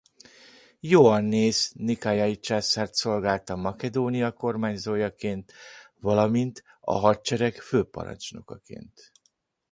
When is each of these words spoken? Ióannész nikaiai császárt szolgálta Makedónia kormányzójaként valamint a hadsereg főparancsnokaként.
Ióannész 0.79 1.71
nikaiai 1.75 2.39
császárt 2.39 2.93
szolgálta 2.93 3.55
Makedónia 3.55 4.31
kormányzójaként 4.31 5.53
valamint 5.99 6.63
a 6.79 6.91
hadsereg 6.93 7.55
főparancsnokaként. 7.55 9.11